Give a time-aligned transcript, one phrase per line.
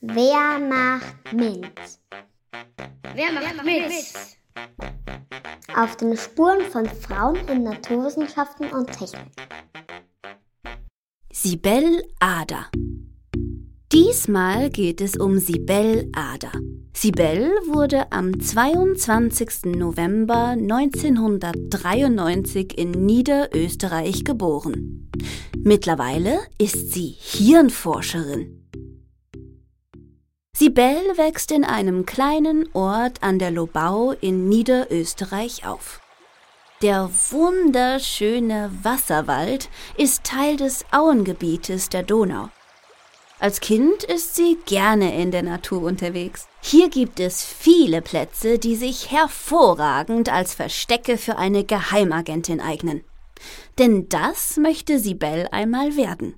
[0.00, 1.70] Wer macht mit?
[3.14, 3.92] Wer macht mit?
[5.76, 9.30] Auf den Spuren von Frauen in Naturwissenschaften und Technik.
[11.32, 12.66] Sibel Ader.
[13.92, 16.50] Diesmal geht es um Sibel Ader.
[16.92, 19.76] Sibel wurde am 22.
[19.76, 25.08] November 1993 in Niederösterreich geboren.
[25.56, 28.59] Mittlerweile ist sie Hirnforscherin.
[30.60, 36.02] Sibel wächst in einem kleinen Ort an der Lobau in Niederösterreich auf.
[36.82, 42.50] Der wunderschöne Wasserwald ist Teil des Auengebietes der Donau.
[43.38, 46.46] Als Kind ist sie gerne in der Natur unterwegs.
[46.60, 53.02] Hier gibt es viele Plätze, die sich hervorragend als Verstecke für eine Geheimagentin eignen.
[53.78, 56.34] Denn das möchte Sibel einmal werden.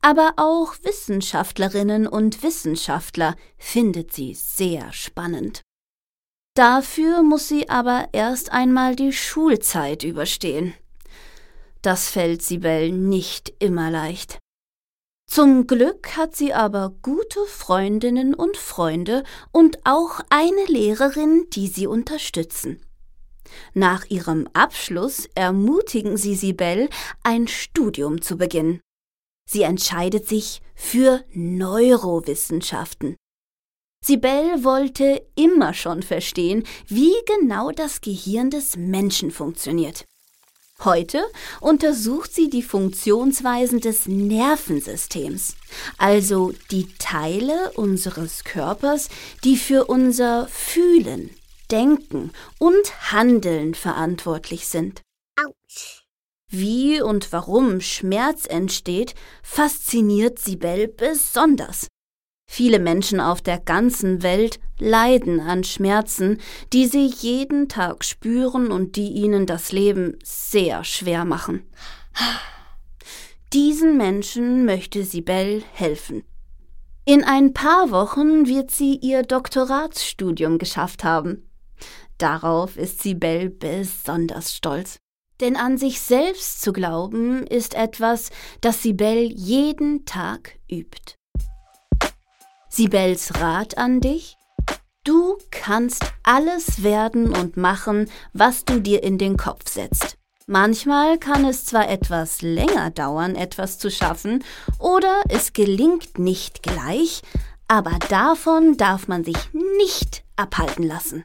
[0.00, 5.62] Aber auch Wissenschaftlerinnen und Wissenschaftler findet sie sehr spannend.
[6.54, 10.74] Dafür muss sie aber erst einmal die Schulzeit überstehen.
[11.82, 14.38] Das fällt Sibel nicht immer leicht.
[15.26, 21.86] Zum Glück hat sie aber gute Freundinnen und Freunde und auch eine Lehrerin, die sie
[21.86, 22.80] unterstützen.
[23.72, 26.88] Nach ihrem Abschluss ermutigen sie Sibel,
[27.22, 28.80] ein Studium zu beginnen.
[29.46, 33.16] Sie entscheidet sich für Neurowissenschaften.
[34.04, 40.04] Sibel wollte immer schon verstehen, wie genau das Gehirn des Menschen funktioniert.
[40.80, 41.24] Heute
[41.60, 45.56] untersucht sie die Funktionsweisen des Nervensystems,
[45.96, 49.08] also die Teile unseres Körpers,
[49.44, 51.30] die für unser Fühlen,
[51.70, 55.00] Denken und Handeln verantwortlich sind.
[55.42, 56.03] Autsch.
[56.50, 61.88] Wie und warum Schmerz entsteht, fasziniert Sibel besonders.
[62.46, 66.38] Viele Menschen auf der ganzen Welt leiden an Schmerzen,
[66.72, 71.64] die sie jeden Tag spüren und die ihnen das Leben sehr schwer machen.
[73.52, 76.24] Diesen Menschen möchte Sibel helfen.
[77.04, 81.50] In ein paar Wochen wird sie ihr Doktoratsstudium geschafft haben.
[82.18, 84.98] Darauf ist Sibel besonders stolz.
[85.40, 88.30] Denn an sich selbst zu glauben ist etwas,
[88.60, 91.16] das Sibel jeden Tag übt.
[92.68, 94.36] Sibels Rat an dich?
[95.04, 100.16] Du kannst alles werden und machen, was du dir in den Kopf setzt.
[100.46, 104.44] Manchmal kann es zwar etwas länger dauern, etwas zu schaffen,
[104.78, 107.22] oder es gelingt nicht gleich,
[107.66, 109.36] aber davon darf man sich
[109.78, 111.24] nicht abhalten lassen.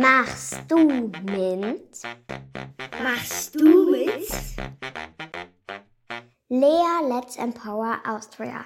[0.00, 2.02] Machst du mit?
[3.02, 4.30] Machst du mit?
[6.48, 8.64] Lea Let's Empower Austria.